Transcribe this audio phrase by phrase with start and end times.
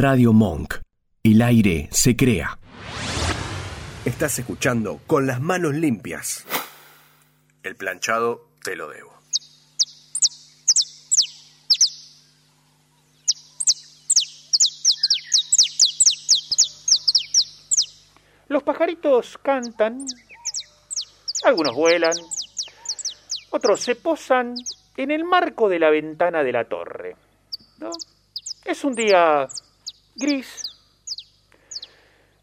[0.00, 0.74] Radio Monk.
[1.24, 2.56] El aire se crea.
[4.04, 6.46] Estás escuchando con las manos limpias.
[7.64, 9.12] El planchado te lo debo.
[18.46, 20.06] Los pajaritos cantan,
[21.42, 22.14] algunos vuelan,
[23.50, 24.54] otros se posan
[24.96, 27.16] en el marco de la ventana de la torre.
[27.80, 27.90] ¿no?
[28.64, 29.48] Es un día
[30.18, 30.64] gris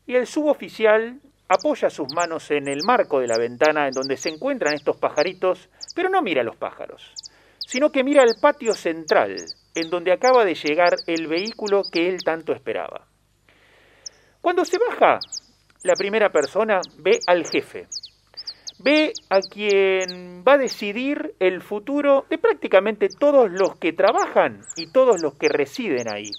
[0.07, 4.29] y el suboficial apoya sus manos en el marco de la ventana en donde se
[4.29, 7.13] encuentran estos pajaritos, pero no mira a los pájaros,
[7.59, 9.35] sino que mira al patio central,
[9.75, 13.07] en donde acaba de llegar el vehículo que él tanto esperaba.
[14.41, 15.19] Cuando se baja
[15.83, 17.87] la primera persona ve al jefe,
[18.79, 24.91] ve a quien va a decidir el futuro de prácticamente todos los que trabajan y
[24.91, 26.31] todos los que residen ahí.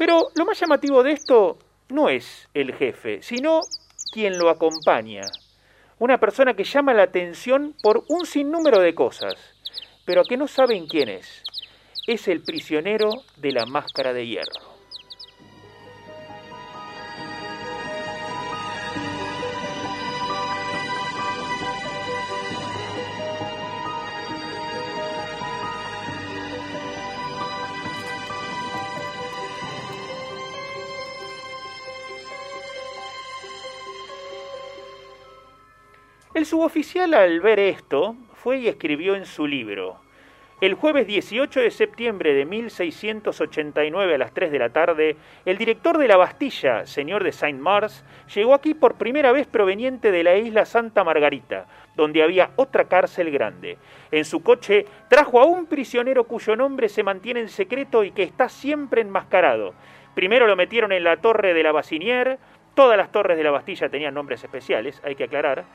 [0.00, 1.58] Pero lo más llamativo de esto
[1.90, 3.60] no es el jefe, sino
[4.10, 5.24] quien lo acompaña.
[5.98, 9.34] Una persona que llama la atención por un sinnúmero de cosas,
[10.06, 11.42] pero que no saben quién es.
[12.06, 14.69] Es el prisionero de la máscara de hierro.
[36.40, 39.98] El suboficial al ver esto fue y escribió en su libro,
[40.62, 45.98] el jueves 18 de septiembre de 1689 a las 3 de la tarde, el director
[45.98, 50.64] de la Bastilla, señor de Saint-Mars, llegó aquí por primera vez proveniente de la isla
[50.64, 53.76] Santa Margarita, donde había otra cárcel grande.
[54.10, 58.22] En su coche trajo a un prisionero cuyo nombre se mantiene en secreto y que
[58.22, 59.74] está siempre enmascarado.
[60.14, 62.38] Primero lo metieron en la torre de la Bassinière,
[62.74, 65.66] todas las torres de la Bastilla tenían nombres especiales, hay que aclarar,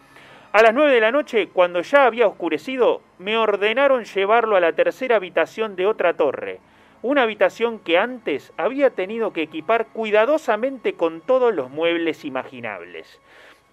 [0.56, 4.72] a las nueve de la noche, cuando ya había oscurecido, me ordenaron llevarlo a la
[4.72, 6.62] tercera habitación de otra torre,
[7.02, 13.20] una habitación que antes había tenido que equipar cuidadosamente con todos los muebles imaginables.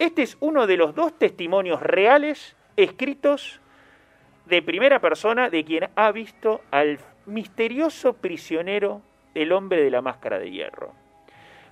[0.01, 3.61] Este es uno de los dos testimonios reales escritos
[4.47, 9.03] de primera persona de quien ha visto al misterioso prisionero,
[9.37, 11.02] el hombre de la máscara de hierro.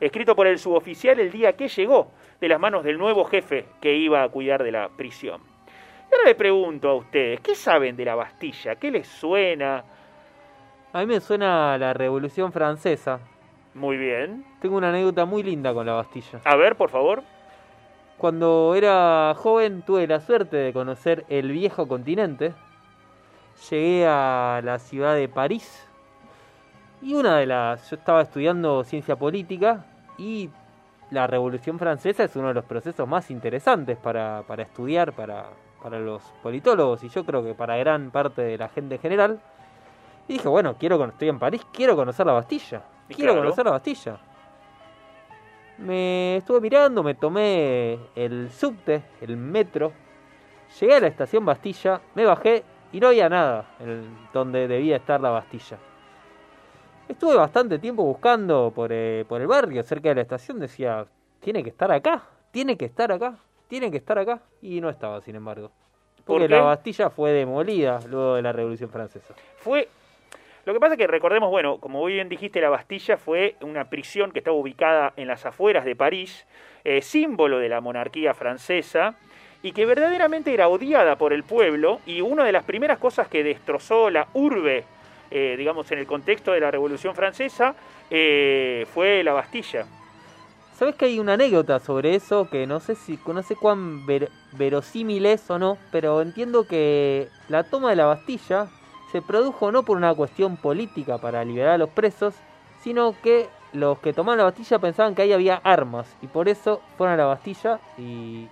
[0.00, 3.94] Escrito por el suboficial el día que llegó, de las manos del nuevo jefe que
[3.94, 5.43] iba a cuidar de la prisión.
[6.11, 8.77] Y ahora le pregunto a ustedes, ¿qué saben de la Bastilla?
[8.77, 9.84] ¿Qué les suena?
[10.93, 13.21] A mí me suena la Revolución Francesa.
[13.75, 14.44] Muy bien.
[14.60, 16.41] Tengo una anécdota muy linda con la Bastilla.
[16.44, 17.22] A ver, por favor.
[18.16, 22.55] Cuando era joven tuve la suerte de conocer el viejo continente.
[23.71, 25.87] Llegué a la ciudad de París.
[27.03, 27.89] Y una de las...
[27.91, 29.84] Yo estaba estudiando ciencia política
[30.21, 30.51] y
[31.11, 35.47] la Revolución Francesa es uno de los procesos más interesantes para, para estudiar para,
[35.83, 39.41] para, los politólogos y yo creo que para gran parte de la gente en general.
[40.29, 42.83] Y dije, bueno, quiero estoy en París, quiero conocer la Bastilla.
[43.09, 44.19] quiero conocer la Bastilla.
[45.79, 49.93] Me estuve mirando, me tomé el subte, el metro,
[50.79, 55.19] llegué a la estación Bastilla, me bajé y no había nada en donde debía estar
[55.19, 55.79] la Bastilla.
[57.10, 61.04] Estuve bastante tiempo buscando por, eh, por el barrio, cerca de la estación, decía,
[61.41, 62.22] tiene que estar acá,
[62.53, 63.34] tiene que estar acá,
[63.66, 65.72] tiene que estar acá, y no estaba, sin embargo.
[66.25, 69.34] Porque la Bastilla fue demolida luego de la Revolución Francesa.
[69.56, 69.88] Fue
[70.65, 74.31] lo que pasa es que recordemos, bueno, como bien dijiste, la Bastilla fue una prisión
[74.31, 76.47] que estaba ubicada en las afueras de París,
[76.84, 79.16] eh, símbolo de la monarquía francesa,
[79.65, 83.42] y que verdaderamente era odiada por el pueblo, y una de las primeras cosas que
[83.42, 84.84] destrozó la urbe
[85.31, 87.75] eh, digamos, en el contexto de la Revolución Francesa,
[88.11, 89.87] eh, fue la Bastilla.
[90.75, 94.07] ¿Sabes que hay una anécdota sobre eso que no sé si no cuán
[94.53, 98.69] verosímil es o no, pero entiendo que la toma de la Bastilla
[99.13, 102.35] se produjo no por una cuestión política para liberar a los presos,
[102.83, 106.81] sino que los que tomaban la Bastilla pensaban que ahí había armas y por eso
[106.97, 108.49] fueron a la Bastilla y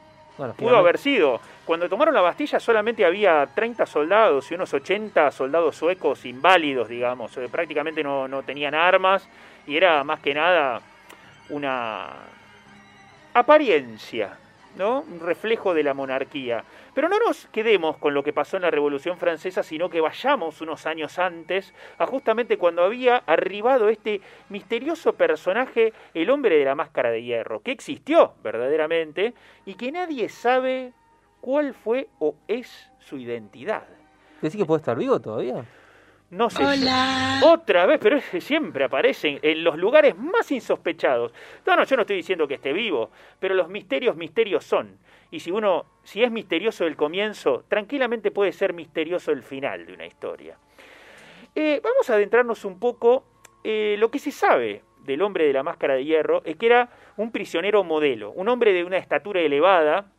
[0.56, 1.40] Pudo haber sido.
[1.64, 7.36] Cuando tomaron la Bastilla solamente había 30 soldados y unos 80 soldados suecos inválidos, digamos.
[7.36, 9.28] Eh, prácticamente no, no tenían armas
[9.66, 10.80] y era más que nada
[11.50, 12.06] una
[13.34, 14.38] apariencia
[14.78, 15.00] ¿no?
[15.00, 16.64] Un reflejo de la monarquía.
[16.94, 20.60] Pero no nos quedemos con lo que pasó en la Revolución Francesa, sino que vayamos
[20.60, 26.74] unos años antes, a justamente cuando había arribado este misterioso personaje, el hombre de la
[26.74, 29.34] máscara de hierro, que existió verdaderamente
[29.66, 30.92] y que nadie sabe
[31.40, 33.84] cuál fue o es su identidad.
[34.40, 35.64] ¿Decís que puede estar vivo todavía?
[36.30, 36.62] No sé.
[37.42, 41.32] Otra vez, pero es que siempre aparecen en los lugares más insospechados.
[41.66, 43.10] No, no, yo no estoy diciendo que esté vivo,
[43.40, 44.98] pero los misterios, misterios son.
[45.30, 49.94] Y si uno, si es misterioso el comienzo, tranquilamente puede ser misterioso el final de
[49.94, 50.56] una historia.
[51.54, 53.24] Eh, vamos a adentrarnos un poco.
[53.64, 56.90] Eh, lo que se sabe del hombre de la máscara de hierro es que era
[57.16, 60.12] un prisionero modelo, un hombre de una estatura elevada,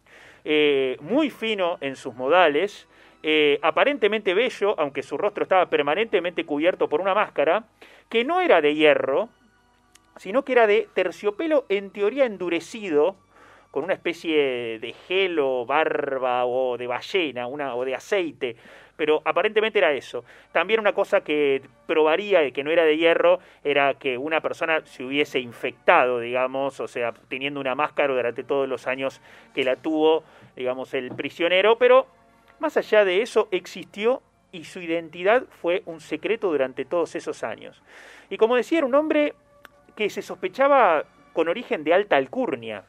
[0.44, 2.88] eh, muy fino en sus modales,
[3.22, 7.66] eh, aparentemente bello, aunque su rostro estaba permanentemente cubierto por una máscara,
[8.10, 9.30] que no era de hierro,
[10.16, 13.16] sino que era de terciopelo en teoría endurecido,
[13.72, 18.56] con una especie de gelo, barba o de ballena una, o de aceite,
[18.96, 20.26] pero aparentemente era eso.
[20.52, 24.82] También una cosa que probaría de que no era de hierro era que una persona
[24.86, 29.22] se hubiese infectado, digamos, o sea, teniendo una máscara durante todos los años
[29.54, 30.24] que la tuvo,
[30.56, 32.08] digamos, el prisionero, pero
[32.60, 34.22] más allá de eso, existió
[34.52, 37.82] y su identidad fue un secreto durante todos esos años.
[38.30, 39.34] Y como decía, era un hombre
[39.96, 42.84] que se sospechaba con origen de alta alcurnia,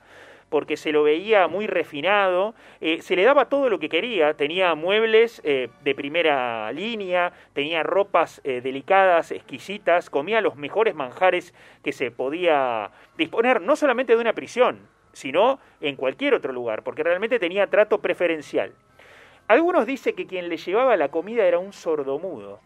[0.49, 4.75] porque se lo veía muy refinado, eh, se le daba todo lo que quería, tenía
[4.75, 11.93] muebles eh, de primera línea, tenía ropas eh, delicadas, exquisitas, comía los mejores manjares que
[11.93, 14.81] se podía disponer, no solamente de una prisión,
[15.13, 18.73] sino en cualquier otro lugar, porque realmente tenía trato preferencial.
[19.51, 22.61] Algunos dicen que quien le llevaba la comida era un sordomudo,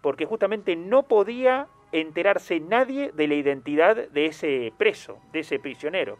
[0.00, 6.16] porque justamente no podía enterarse nadie de la identidad de ese preso, de ese prisionero.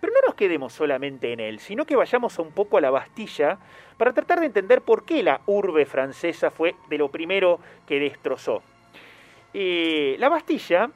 [0.00, 3.58] Pero no nos quedemos solamente en él, sino que vayamos un poco a la Bastilla
[3.96, 7.58] para tratar de entender por qué la urbe francesa fue de lo primero
[7.88, 8.62] que destrozó.
[9.52, 10.92] Eh, la Bastilla,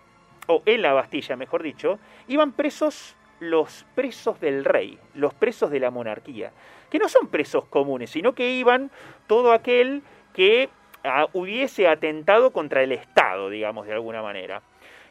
[0.46, 1.98] o en la Bastilla mejor dicho,
[2.28, 6.52] iban presos los presos del rey, los presos de la monarquía
[6.90, 8.90] que no son presos comunes, sino que iban
[9.26, 10.02] todo aquel
[10.34, 10.68] que
[11.04, 14.62] ah, hubiese atentado contra el Estado, digamos, de alguna manera.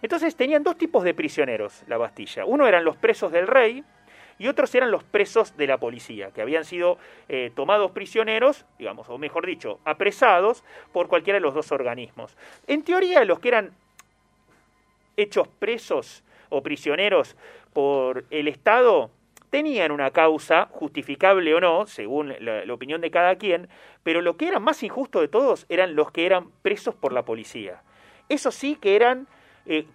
[0.01, 2.45] Entonces tenían dos tipos de prisioneros la Bastilla.
[2.45, 3.83] Uno eran los presos del rey
[4.37, 6.97] y otros eran los presos de la policía, que habían sido
[7.27, 12.37] eh, tomados prisioneros, digamos, o mejor dicho, apresados por cualquiera de los dos organismos.
[12.67, 13.71] En teoría, los que eran
[15.17, 17.35] hechos presos o prisioneros
[17.74, 19.12] por el Estado
[19.50, 23.68] tenían una causa, justificable o no, según la, opinión de cada quien,
[24.04, 27.25] pero lo que era más injusto de todos eran los que eran presos por la
[27.25, 27.81] policía.
[28.30, 29.27] Eso sí que eran
[29.66, 29.86] eh,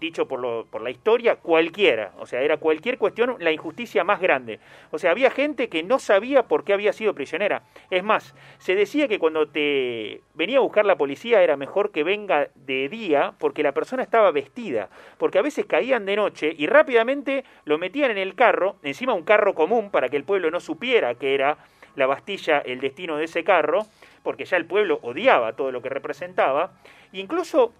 [0.00, 2.12] dicho por, lo, por la historia, cualquiera.
[2.18, 4.58] O sea, era cualquier cuestión la injusticia más grande.
[4.90, 7.62] O sea, había gente que no sabía por qué había sido prisionera.
[7.90, 12.02] Es más, se decía que cuando te venía a buscar la policía era mejor que
[12.02, 14.88] venga de día porque la persona estaba vestida.
[15.18, 19.22] Porque a veces caían de noche y rápidamente lo metían en el carro, encima un
[19.22, 21.58] carro común para que el pueblo no supiera que era
[21.96, 23.86] la Bastilla el destino de ese carro,
[24.22, 26.72] porque ya el pueblo odiaba todo lo que representaba.
[27.12, 27.72] incluso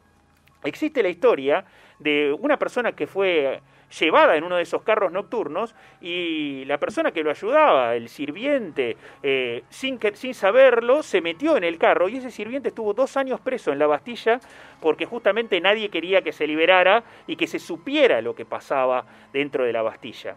[0.65, 1.65] existe la historia
[2.00, 3.61] de una persona que fue
[3.99, 8.97] llevada en uno de esos carros nocturnos y la persona que lo ayudaba, el sirviente,
[9.23, 13.17] eh, sin, que, sin saberlo, se metió en el carro y ese sirviente estuvo dos
[13.17, 14.41] años preso en la Bastilla
[14.81, 19.64] porque justamente nadie quería que se liberara y que se supiera lo que pasaba dentro
[19.64, 20.37] de la Bastilla.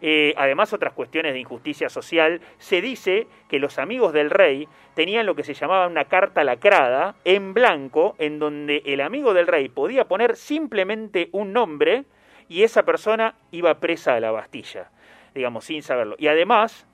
[0.00, 5.26] Eh, además, otras cuestiones de injusticia social, se dice que los amigos del rey tenían
[5.26, 9.68] lo que se llamaba una carta lacrada en blanco, en donde el amigo del rey
[9.68, 12.04] podía poner simplemente un nombre
[12.48, 14.90] y esa persona iba presa a la Bastilla,
[15.34, 16.16] digamos, sin saberlo.
[16.18, 16.86] Y además,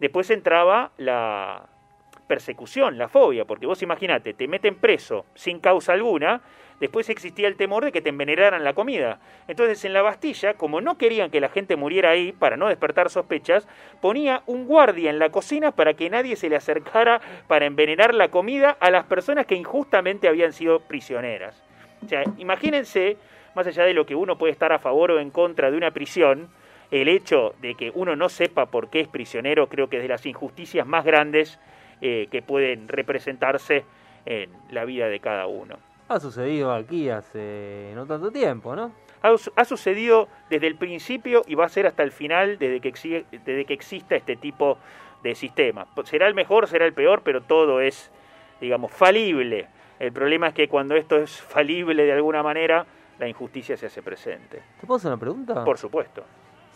[0.00, 1.66] después entraba la
[2.26, 6.42] persecución, la fobia, porque vos imaginate, te meten preso sin causa alguna,
[6.80, 9.20] después existía el temor de que te envenenaran la comida.
[9.48, 13.10] Entonces en la Bastilla, como no querían que la gente muriera ahí, para no despertar
[13.10, 13.66] sospechas,
[14.00, 18.28] ponía un guardia en la cocina para que nadie se le acercara para envenenar la
[18.28, 21.62] comida a las personas que injustamente habían sido prisioneras.
[22.04, 23.16] O sea, imagínense,
[23.54, 25.90] más allá de lo que uno puede estar a favor o en contra de una
[25.90, 26.48] prisión,
[26.90, 30.08] el hecho de que uno no sepa por qué es prisionero creo que es de
[30.08, 31.58] las injusticias más grandes
[32.00, 33.84] eh, que pueden representarse
[34.24, 35.87] en la vida de cada uno.
[36.08, 38.92] Ha sucedido aquí hace no tanto tiempo, ¿no?
[39.20, 43.64] Ha, sucedido desde el principio y va a ser hasta el final desde que, desde
[43.64, 44.78] que exista este tipo
[45.22, 45.86] de sistema.
[46.04, 48.10] Será el mejor, será el peor, pero todo es,
[48.60, 49.68] digamos, falible.
[49.98, 52.86] El problema es que cuando esto es falible de alguna manera,
[53.18, 54.62] la injusticia se hace presente.
[54.80, 55.64] ¿Te puedo hacer una pregunta?
[55.64, 56.22] Por supuesto.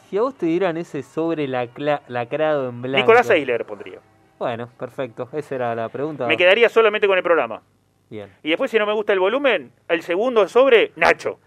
[0.09, 2.99] Si a vos te dieran ese sobre lacrado en blanco...
[2.99, 4.01] Nicolás Eiler pondría.
[4.39, 5.29] Bueno, perfecto.
[5.33, 6.27] Esa era la pregunta.
[6.27, 7.63] Me quedaría solamente con el programa.
[8.13, 8.31] Bien.
[8.43, 11.41] Y después, si no me gusta el volumen, el segundo sobre Nacho.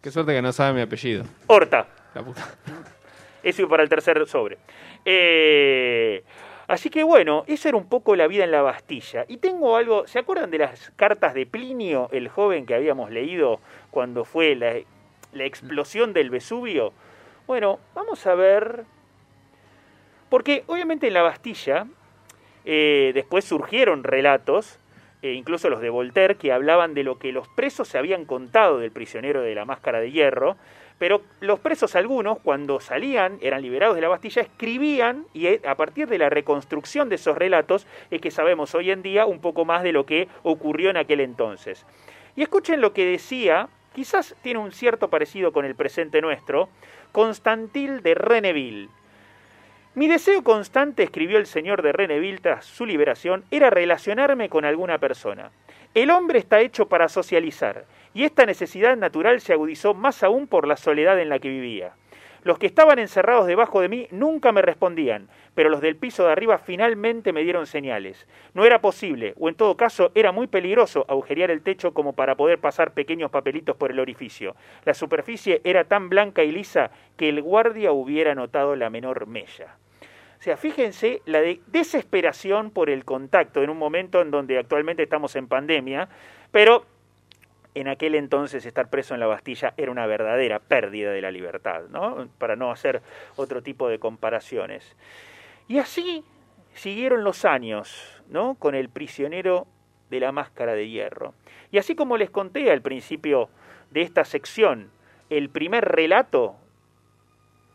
[0.00, 1.24] Qué suerte que no sabe mi apellido.
[1.48, 1.88] Horta.
[2.14, 2.54] La puta.
[3.42, 4.58] Eso para el tercer sobre.
[5.04, 6.22] Eh,
[6.68, 9.24] Así que bueno, eso era un poco la vida en la Bastilla.
[9.26, 13.60] Y tengo algo, ¿se acuerdan de las cartas de Plinio, el joven que habíamos leído
[13.90, 14.76] cuando fue la,
[15.32, 16.92] la explosión del Vesubio?
[17.48, 18.84] Bueno, vamos a ver,
[20.30, 21.88] porque obviamente en la Bastilla
[22.64, 24.78] eh, después surgieron relatos,
[25.22, 28.78] eh, incluso los de Voltaire, que hablaban de lo que los presos se habían contado
[28.78, 30.56] del prisionero de la máscara de hierro,
[30.98, 35.74] pero los presos algunos, cuando salían, eran liberados de la Bastilla, escribían, y eh, a
[35.74, 39.64] partir de la reconstrucción de esos relatos es que sabemos hoy en día un poco
[39.64, 41.86] más de lo que ocurrió en aquel entonces.
[42.36, 46.68] Y escuchen lo que decía, quizás tiene un cierto parecido con el presente nuestro,
[47.10, 48.88] Constantil de Reneville.
[49.94, 54.96] Mi deseo constante, escribió el señor de Reneville tras su liberación, era relacionarme con alguna
[54.96, 55.50] persona.
[55.92, 57.84] El hombre está hecho para socializar,
[58.14, 61.92] y esta necesidad natural se agudizó más aún por la soledad en la que vivía.
[62.42, 66.32] Los que estaban encerrados debajo de mí nunca me respondían, pero los del piso de
[66.32, 68.26] arriba finalmente me dieron señales.
[68.54, 72.34] No era posible, o en todo caso era muy peligroso agujerear el techo como para
[72.34, 74.56] poder pasar pequeños papelitos por el orificio.
[74.86, 79.76] La superficie era tan blanca y lisa que el guardia hubiera notado la menor mella.
[80.42, 85.36] O sea, fíjense la desesperación por el contacto en un momento en donde actualmente estamos
[85.36, 86.08] en pandemia,
[86.50, 86.84] pero
[87.76, 91.82] en aquel entonces estar preso en la Bastilla era una verdadera pérdida de la libertad,
[91.90, 92.28] ¿no?
[92.38, 93.02] Para no hacer
[93.36, 94.96] otro tipo de comparaciones.
[95.68, 96.24] Y así
[96.74, 98.56] siguieron los años, ¿no?
[98.56, 99.68] Con el prisionero
[100.10, 101.34] de la máscara de hierro.
[101.70, 103.48] Y así como les conté al principio
[103.92, 104.90] de esta sección,
[105.30, 106.56] el primer relato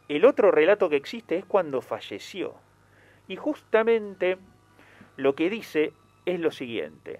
[0.09, 2.55] el otro relato que existe es cuando falleció.
[3.27, 4.37] Y justamente
[5.17, 5.93] lo que dice
[6.25, 7.19] es lo siguiente.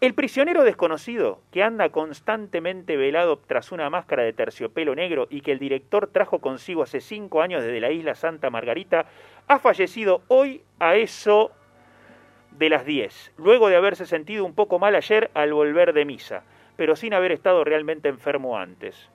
[0.00, 5.52] El prisionero desconocido, que anda constantemente velado tras una máscara de terciopelo negro y que
[5.52, 9.06] el director trajo consigo hace cinco años desde la isla Santa Margarita,
[9.46, 11.52] ha fallecido hoy a eso
[12.50, 16.42] de las diez, luego de haberse sentido un poco mal ayer al volver de misa,
[16.76, 19.08] pero sin haber estado realmente enfermo antes.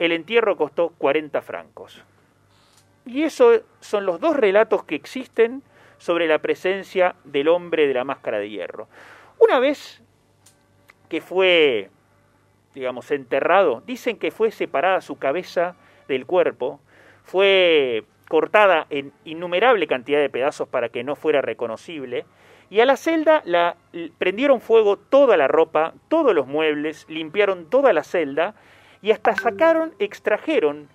[0.00, 2.02] El entierro costó 40 francos.
[3.06, 5.62] Y esos son los dos relatos que existen
[5.98, 8.88] sobre la presencia del hombre de la máscara de hierro.
[9.38, 10.02] Una vez
[11.08, 11.90] que fue,
[12.74, 15.76] digamos, enterrado, dicen que fue separada su cabeza
[16.08, 16.80] del cuerpo,
[17.24, 22.24] fue cortada en innumerable cantidad de pedazos para que no fuera reconocible,
[22.70, 23.76] y a la celda la
[24.16, 28.54] prendieron fuego toda la ropa, todos los muebles, limpiaron toda la celda
[29.02, 30.88] y hasta sacaron, extrajeron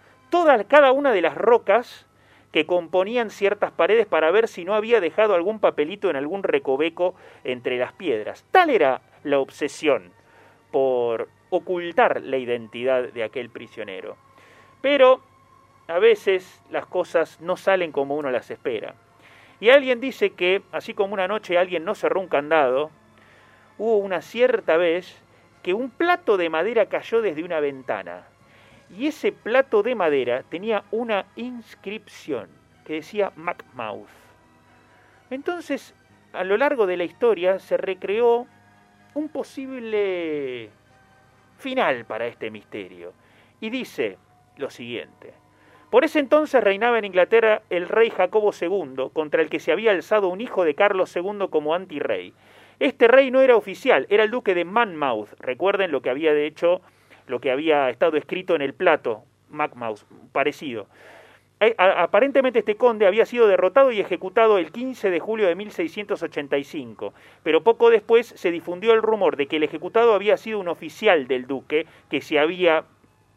[0.67, 2.05] cada una de las rocas
[2.51, 7.15] que componían ciertas paredes para ver si no había dejado algún papelito en algún recoveco
[7.43, 8.46] entre las piedras.
[8.51, 10.12] Tal era la obsesión
[10.72, 14.17] por ocultar la identidad de aquel prisionero.
[14.81, 15.22] Pero
[15.88, 18.96] a veces las cosas no salen como uno las espera.
[19.60, 22.91] Y alguien dice que, así como una noche alguien no cerró un candado,
[23.77, 25.22] hubo una cierta vez
[25.63, 28.27] que un plato de madera cayó desde una ventana
[28.89, 32.48] y ese plato de madera tenía una inscripción
[32.86, 34.08] que decía MacMouth.
[35.29, 35.94] Entonces,
[36.34, 38.48] a lo largo de la historia se recreó
[39.13, 40.70] un posible
[41.58, 43.13] final para este misterio.
[43.60, 44.17] Y dice
[44.58, 45.34] lo siguiente.
[45.89, 49.91] Por ese entonces reinaba en Inglaterra el rey Jacobo II, contra el que se había
[49.91, 52.34] alzado un hijo de Carlos II como antirrey.
[52.79, 55.34] Este rey no era oficial, era el duque de Monmouth.
[55.39, 56.82] Recuerden lo que había de hecho
[57.27, 60.88] lo que había estado escrito en el plato, Macmouse, parecido.
[61.60, 67.13] Eh, aparentemente este conde había sido derrotado y ejecutado el 15 de julio de 1685,
[67.41, 71.27] pero poco después se difundió el rumor de que el ejecutado había sido un oficial
[71.27, 72.84] del duque que se había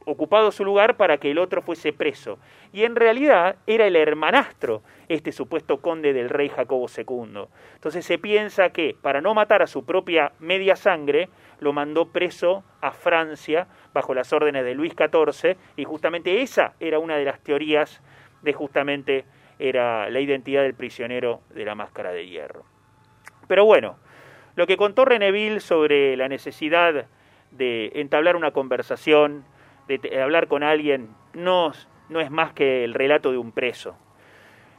[0.04, 2.38] ocupado su lugar para que el otro fuese preso.
[2.73, 7.49] Y en realidad era el hermanastro, este supuesto conde del rey Jacobo II.
[7.75, 11.28] Entonces se piensa que, para no matar a su propia media sangre,
[11.61, 16.99] lo mandó preso a Francia bajo las órdenes de Luis XIV, y justamente esa era
[16.99, 18.02] una de las teorías
[18.42, 19.25] de justamente
[19.59, 22.64] era la identidad del prisionero de la máscara de hierro.
[23.47, 23.97] Pero bueno,
[24.57, 27.07] lo que contó Reneville sobre la necesidad
[27.50, 29.45] de entablar una conversación,
[30.20, 31.73] hablar con alguien, no,
[32.09, 33.97] no es más que el relato de un preso.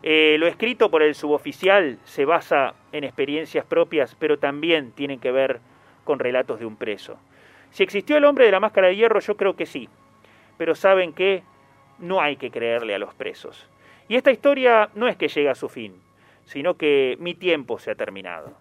[0.03, 5.31] Eh, lo escrito por el suboficial se basa en experiencias propias, pero también tiene que
[5.31, 5.59] ver
[6.03, 7.19] con relatos de un preso.
[7.69, 9.87] Si existió el hombre de la máscara de hierro, yo creo que sí,
[10.57, 11.43] pero saben que
[11.99, 13.69] no hay que creerle a los presos.
[14.07, 16.01] Y esta historia no es que llegue a su fin,
[16.45, 18.57] sino que mi tiempo se ha terminado.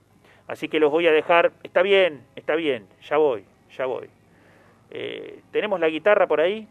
[0.46, 3.44] Así que los voy a dejar, está bien, está bien, ya voy,
[3.76, 4.10] ya voy.
[4.90, 6.68] Eh, ¿Tenemos la guitarra por ahí?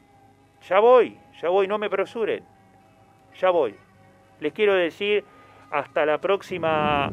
[0.67, 2.43] Ya voy, ya voy, no me apresuren.
[3.39, 3.75] Ya voy.
[4.39, 5.23] Les quiero decir
[5.71, 7.11] Hasta la próxima.